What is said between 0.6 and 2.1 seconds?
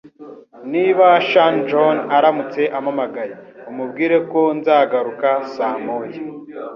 Niba S John